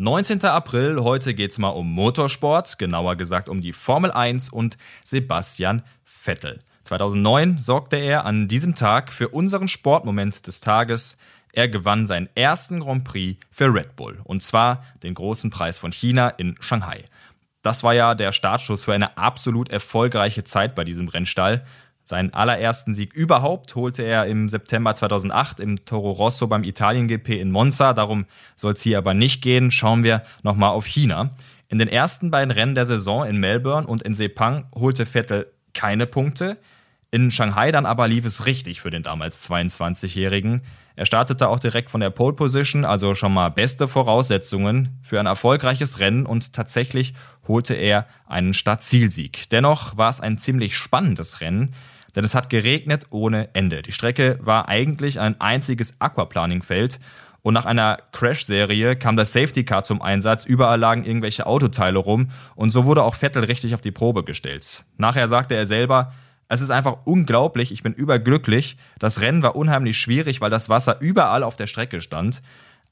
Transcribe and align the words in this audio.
19. 0.00 0.42
April, 0.46 1.02
heute 1.02 1.34
geht 1.34 1.50
es 1.50 1.58
mal 1.58 1.68
um 1.68 1.92
Motorsport, 1.92 2.78
genauer 2.78 3.16
gesagt 3.16 3.50
um 3.50 3.60
die 3.60 3.74
Formel 3.74 4.10
1 4.10 4.48
und 4.48 4.78
Sebastian 5.04 5.82
Vettel. 6.06 6.60
2009 6.84 7.58
sorgte 7.58 7.96
er 7.96 8.24
an 8.24 8.48
diesem 8.48 8.74
Tag 8.74 9.12
für 9.12 9.28
unseren 9.28 9.68
Sportmoment 9.68 10.46
des 10.46 10.62
Tages. 10.62 11.18
Er 11.52 11.68
gewann 11.68 12.06
seinen 12.06 12.30
ersten 12.34 12.80
Grand 12.80 13.04
Prix 13.04 13.46
für 13.50 13.74
Red 13.74 13.94
Bull 13.96 14.18
und 14.24 14.42
zwar 14.42 14.86
den 15.02 15.12
großen 15.12 15.50
Preis 15.50 15.76
von 15.76 15.92
China 15.92 16.30
in 16.30 16.56
Shanghai. 16.60 17.04
Das 17.60 17.84
war 17.84 17.92
ja 17.92 18.14
der 18.14 18.32
Startschuss 18.32 18.84
für 18.84 18.94
eine 18.94 19.18
absolut 19.18 19.68
erfolgreiche 19.68 20.44
Zeit 20.44 20.74
bei 20.74 20.84
diesem 20.84 21.08
Rennstall. 21.08 21.66
Seinen 22.10 22.34
allerersten 22.34 22.92
Sieg 22.92 23.14
überhaupt 23.14 23.76
holte 23.76 24.02
er 24.02 24.26
im 24.26 24.48
September 24.48 24.96
2008 24.96 25.60
im 25.60 25.84
Toro 25.84 26.10
Rosso 26.10 26.48
beim 26.48 26.64
Italien-GP 26.64 27.40
in 27.40 27.52
Monza. 27.52 27.92
Darum 27.92 28.26
soll 28.56 28.72
es 28.72 28.82
hier 28.82 28.98
aber 28.98 29.14
nicht 29.14 29.42
gehen. 29.42 29.70
Schauen 29.70 30.02
wir 30.02 30.24
nochmal 30.42 30.70
auf 30.70 30.86
China. 30.86 31.30
In 31.68 31.78
den 31.78 31.86
ersten 31.86 32.32
beiden 32.32 32.50
Rennen 32.50 32.74
der 32.74 32.84
Saison 32.84 33.24
in 33.24 33.38
Melbourne 33.38 33.86
und 33.86 34.02
in 34.02 34.14
Sepang 34.14 34.66
holte 34.74 35.06
Vettel 35.06 35.52
keine 35.72 36.08
Punkte. 36.08 36.58
In 37.12 37.30
Shanghai 37.30 37.70
dann 37.70 37.86
aber 37.86 38.08
lief 38.08 38.24
es 38.24 38.44
richtig 38.44 38.80
für 38.80 38.90
den 38.90 39.04
damals 39.04 39.48
22-Jährigen. 39.48 40.62
Er 40.96 41.06
startete 41.06 41.48
auch 41.48 41.60
direkt 41.60 41.90
von 41.90 42.00
der 42.00 42.10
Pole 42.10 42.34
Position, 42.34 42.84
also 42.84 43.14
schon 43.14 43.32
mal 43.32 43.50
beste 43.50 43.86
Voraussetzungen 43.86 44.98
für 45.00 45.20
ein 45.20 45.26
erfolgreiches 45.26 46.00
Rennen 46.00 46.26
und 46.26 46.52
tatsächlich 46.52 47.14
holte 47.46 47.74
er 47.74 48.06
einen 48.26 48.52
Startzielsieg. 48.52 49.48
Dennoch 49.50 49.96
war 49.96 50.10
es 50.10 50.20
ein 50.20 50.38
ziemlich 50.38 50.76
spannendes 50.76 51.40
Rennen 51.40 51.72
denn 52.16 52.24
es 52.24 52.34
hat 52.34 52.50
geregnet 52.50 53.06
ohne 53.10 53.48
Ende. 53.54 53.82
Die 53.82 53.92
Strecke 53.92 54.38
war 54.40 54.68
eigentlich 54.68 55.20
ein 55.20 55.40
einziges 55.40 55.94
Aquaplaning-Feld 56.00 57.00
und 57.42 57.54
nach 57.54 57.64
einer 57.64 57.98
Crash-Serie 58.12 58.96
kam 58.96 59.16
das 59.16 59.32
Safety 59.32 59.64
Car 59.64 59.82
zum 59.82 60.02
Einsatz, 60.02 60.44
überall 60.44 60.78
lagen 60.78 61.04
irgendwelche 61.04 61.46
Autoteile 61.46 61.98
rum 61.98 62.30
und 62.54 62.70
so 62.70 62.84
wurde 62.84 63.02
auch 63.02 63.14
Vettel 63.14 63.44
richtig 63.44 63.74
auf 63.74 63.80
die 63.80 63.92
Probe 63.92 64.24
gestellt. 64.24 64.84
Nachher 64.98 65.28
sagte 65.28 65.54
er 65.54 65.66
selber, 65.66 66.12
es 66.48 66.60
ist 66.60 66.70
einfach 66.70 67.06
unglaublich, 67.06 67.72
ich 67.72 67.82
bin 67.82 67.92
überglücklich. 67.92 68.76
Das 68.98 69.20
Rennen 69.20 69.42
war 69.42 69.54
unheimlich 69.54 69.96
schwierig, 69.96 70.40
weil 70.40 70.50
das 70.50 70.68
Wasser 70.68 71.00
überall 71.00 71.44
auf 71.44 71.56
der 71.56 71.68
Strecke 71.68 72.00
stand. 72.00 72.42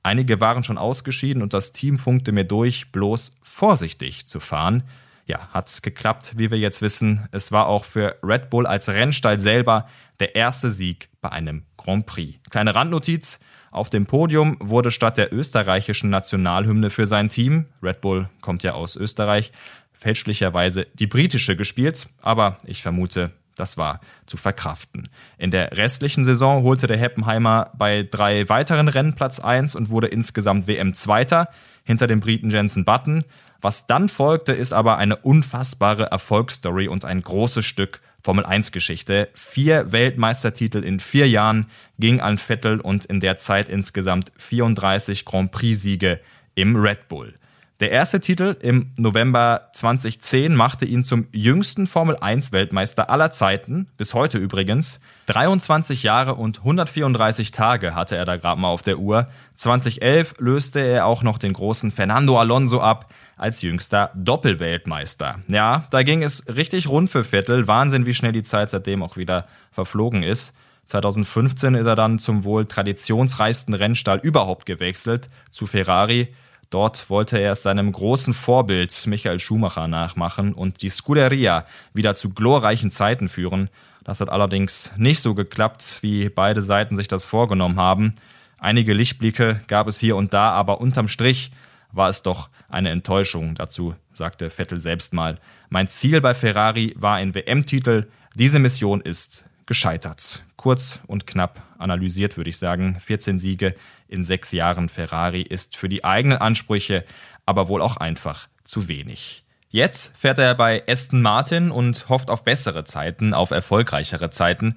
Einige 0.04 0.40
waren 0.40 0.62
schon 0.62 0.78
ausgeschieden 0.78 1.42
und 1.42 1.52
das 1.52 1.72
Team 1.72 1.98
funkte 1.98 2.30
mir 2.30 2.44
durch, 2.44 2.92
bloß 2.92 3.32
vorsichtig 3.42 4.26
zu 4.26 4.38
fahren 4.38 4.84
ja, 5.28 5.48
hat 5.52 5.82
geklappt, 5.82 6.34
wie 6.36 6.50
wir 6.50 6.58
jetzt 6.58 6.82
wissen. 6.82 7.28
Es 7.30 7.52
war 7.52 7.66
auch 7.66 7.84
für 7.84 8.16
Red 8.22 8.50
Bull 8.50 8.66
als 8.66 8.88
Rennstall 8.88 9.38
selber 9.38 9.86
der 10.20 10.34
erste 10.34 10.70
Sieg 10.70 11.10
bei 11.20 11.30
einem 11.30 11.64
Grand 11.76 12.06
Prix. 12.06 12.40
Kleine 12.50 12.74
Randnotiz. 12.74 13.38
Auf 13.70 13.90
dem 13.90 14.06
Podium 14.06 14.56
wurde 14.60 14.90
statt 14.90 15.18
der 15.18 15.32
österreichischen 15.32 16.08
Nationalhymne 16.08 16.88
für 16.88 17.06
sein 17.06 17.28
Team, 17.28 17.66
Red 17.82 18.00
Bull 18.00 18.30
kommt 18.40 18.62
ja 18.62 18.72
aus 18.72 18.96
Österreich, 18.96 19.52
fälschlicherweise 19.92 20.86
die 20.94 21.06
britische 21.06 21.54
gespielt, 21.54 22.08
aber 22.22 22.56
ich 22.64 22.80
vermute, 22.80 23.30
das 23.58 23.76
war 23.76 24.00
zu 24.26 24.36
verkraften. 24.36 25.08
In 25.36 25.50
der 25.50 25.76
restlichen 25.76 26.24
Saison 26.24 26.62
holte 26.62 26.86
der 26.86 26.96
Heppenheimer 26.96 27.70
bei 27.76 28.02
drei 28.02 28.48
weiteren 28.48 28.88
Rennen 28.88 29.14
Platz 29.14 29.40
1 29.40 29.74
und 29.74 29.90
wurde 29.90 30.08
insgesamt 30.08 30.66
WM-Zweiter 30.66 31.48
hinter 31.84 32.06
dem 32.06 32.20
Briten 32.20 32.50
Jensen 32.50 32.84
Button. 32.84 33.24
Was 33.60 33.86
dann 33.86 34.08
folgte, 34.08 34.52
ist 34.52 34.72
aber 34.72 34.98
eine 34.98 35.16
unfassbare 35.16 36.04
Erfolgsstory 36.04 36.88
und 36.88 37.04
ein 37.04 37.22
großes 37.22 37.64
Stück 37.64 38.00
Formel 38.22 38.44
1 38.44 38.72
Geschichte. 38.72 39.28
Vier 39.34 39.92
Weltmeistertitel 39.92 40.84
in 40.84 41.00
vier 41.00 41.28
Jahren 41.28 41.66
ging 41.98 42.20
an 42.20 42.38
Vettel 42.38 42.80
und 42.80 43.04
in 43.04 43.20
der 43.20 43.38
Zeit 43.38 43.68
insgesamt 43.68 44.32
34 44.38 45.24
Grand 45.24 45.50
Prix 45.50 45.80
Siege 45.80 46.20
im 46.54 46.76
Red 46.76 47.08
Bull. 47.08 47.34
Der 47.80 47.92
erste 47.92 48.18
Titel 48.18 48.56
im 48.60 48.90
November 48.96 49.68
2010 49.72 50.52
machte 50.56 50.84
ihn 50.84 51.04
zum 51.04 51.28
jüngsten 51.30 51.86
Formel 51.86 52.16
1 52.16 52.50
Weltmeister 52.50 53.08
aller 53.08 53.30
Zeiten, 53.30 53.86
bis 53.96 54.14
heute 54.14 54.38
übrigens. 54.38 54.98
23 55.26 56.02
Jahre 56.02 56.34
und 56.34 56.58
134 56.58 57.52
Tage 57.52 57.94
hatte 57.94 58.16
er 58.16 58.24
da 58.24 58.36
gerade 58.36 58.60
mal 58.60 58.70
auf 58.70 58.82
der 58.82 58.98
Uhr. 58.98 59.28
2011 59.54 60.34
löste 60.40 60.80
er 60.80 61.06
auch 61.06 61.22
noch 61.22 61.38
den 61.38 61.52
großen 61.52 61.92
Fernando 61.92 62.36
Alonso 62.40 62.80
ab 62.80 63.12
als 63.36 63.62
jüngster 63.62 64.10
Doppelweltmeister. 64.16 65.38
Ja, 65.46 65.86
da 65.92 66.02
ging 66.02 66.24
es 66.24 66.48
richtig 66.48 66.88
rund 66.88 67.10
für 67.10 67.22
Vettel. 67.22 67.68
Wahnsinn, 67.68 68.06
wie 68.06 68.14
schnell 68.14 68.32
die 68.32 68.42
Zeit 68.42 68.70
seitdem 68.70 69.04
auch 69.04 69.16
wieder 69.16 69.46
verflogen 69.70 70.24
ist. 70.24 70.52
2015 70.86 71.76
ist 71.76 71.86
er 71.86 71.94
dann 71.94 72.18
zum 72.18 72.42
wohl 72.42 72.66
traditionsreichsten 72.66 73.74
Rennstall 73.74 74.18
überhaupt 74.20 74.66
gewechselt, 74.66 75.30
zu 75.52 75.68
Ferrari. 75.68 76.34
Dort 76.70 77.08
wollte 77.08 77.38
er 77.38 77.52
es 77.52 77.62
seinem 77.62 77.90
großen 77.92 78.34
Vorbild 78.34 79.06
Michael 79.06 79.38
Schumacher 79.38 79.88
nachmachen 79.88 80.52
und 80.52 80.82
die 80.82 80.90
Scuderia 80.90 81.64
wieder 81.94 82.14
zu 82.14 82.30
glorreichen 82.30 82.90
Zeiten 82.90 83.28
führen. 83.28 83.70
Das 84.04 84.20
hat 84.20 84.28
allerdings 84.28 84.92
nicht 84.96 85.20
so 85.20 85.34
geklappt, 85.34 85.98
wie 86.02 86.28
beide 86.28 86.60
Seiten 86.60 86.94
sich 86.94 87.08
das 87.08 87.24
vorgenommen 87.24 87.78
haben. 87.78 88.14
Einige 88.58 88.92
Lichtblicke 88.92 89.60
gab 89.66 89.86
es 89.86 89.98
hier 89.98 90.16
und 90.16 90.34
da, 90.34 90.50
aber 90.50 90.80
unterm 90.80 91.08
Strich 91.08 91.52
war 91.92 92.08
es 92.08 92.22
doch 92.22 92.50
eine 92.68 92.90
Enttäuschung. 92.90 93.54
Dazu 93.54 93.94
sagte 94.12 94.50
Vettel 94.50 94.78
selbst 94.78 95.14
mal, 95.14 95.38
mein 95.70 95.88
Ziel 95.88 96.20
bei 96.20 96.34
Ferrari 96.34 96.94
war 96.98 97.16
ein 97.16 97.34
WM-Titel. 97.34 98.08
Diese 98.34 98.58
Mission 98.58 99.00
ist 99.00 99.44
gescheitert. 99.68 100.42
Kurz 100.56 100.98
und 101.06 101.28
knapp 101.28 101.62
analysiert 101.78 102.36
würde 102.36 102.50
ich 102.50 102.58
sagen, 102.58 102.98
14 102.98 103.38
Siege 103.38 103.76
in 104.08 104.24
sechs 104.24 104.50
Jahren 104.50 104.88
Ferrari 104.88 105.42
ist 105.42 105.76
für 105.76 105.88
die 105.88 106.04
eigenen 106.04 106.38
Ansprüche 106.38 107.04
aber 107.48 107.68
wohl 107.68 107.80
auch 107.80 107.96
einfach 107.96 108.46
zu 108.64 108.88
wenig. 108.88 109.42
Jetzt 109.70 110.14
fährt 110.16 110.38
er 110.38 110.54
bei 110.54 110.82
Aston 110.86 111.22
Martin 111.22 111.70
und 111.70 112.10
hofft 112.10 112.28
auf 112.28 112.44
bessere 112.44 112.84
Zeiten, 112.84 113.32
auf 113.32 113.52
erfolgreichere 113.52 114.28
Zeiten. 114.28 114.76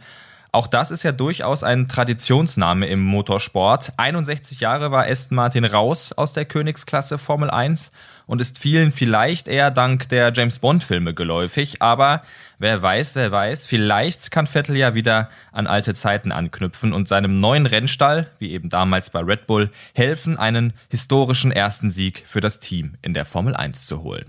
Auch 0.54 0.68
das 0.68 0.92
ist 0.92 1.04
ja 1.04 1.14
durchaus 1.14 1.64
ein 1.64 1.88
Traditionsname 1.88 2.86
im 2.88 3.00
Motorsport. 3.00 3.94
61 3.96 4.60
Jahre 4.60 4.92
war 4.92 5.06
Aston 5.08 5.38
Martin 5.38 5.64
raus 5.64 6.12
aus 6.12 6.34
der 6.34 6.44
Königsklasse 6.44 7.18
Formel 7.18 7.50
1 7.50 7.94
und 8.26 8.42
ist 8.42 8.60
vielen 8.60 8.92
vielleicht 8.92 9.48
eher 9.48 9.72
dank 9.72 10.10
der 10.10 10.34
James 10.36 10.60
Bond-Filme 10.60 11.14
geläufig. 11.14 11.82
Aber 11.82 12.24
wer 12.60 12.82
weiß, 12.82 13.16
wer 13.16 13.32
weiß, 13.32 13.66
vielleicht 13.66 14.30
kann 14.32 14.46
Vettel 14.46 14.76
ja 14.76 14.94
wieder 14.94 15.30
an 15.54 15.68
alte 15.68 15.94
Zeiten 15.94 16.34
anknüpfen 16.34 16.92
und 16.92 17.08
seinem 17.08 17.36
neuen 17.36 17.66
Rennstall, 17.66 18.28
wie 18.40 18.52
eben 18.52 18.68
damals 18.68 19.10
bei 19.10 19.22
Red 19.22 19.48
Bull, 19.48 19.70
helfen, 19.94 20.38
einen 20.38 20.74
historischen 20.90 21.54
ersten 21.54 21.92
Sieg 21.92 22.24
für 22.28 22.42
das 22.42 22.60
Team 22.60 22.96
in 23.02 23.14
der 23.14 23.24
Formel 23.24 23.56
1 23.56 23.86
zu 23.86 24.04
holen. 24.04 24.26